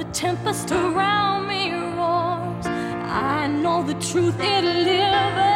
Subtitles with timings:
[0.00, 5.50] the tempest around me roars, I know the truth it lives.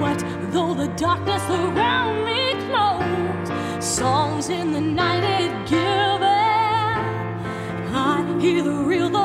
[0.00, 0.20] What
[0.52, 3.50] though the darkness around me close,
[3.84, 6.24] songs in the night it gives.
[7.92, 9.23] I hear the real.